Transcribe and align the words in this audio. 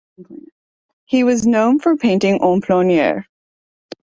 He 1.05 1.23
was 1.23 1.45
known 1.45 1.77
for 1.77 1.95
painting 1.95 2.39
en 2.41 2.59
plein 2.61 2.89
aire. 2.89 3.27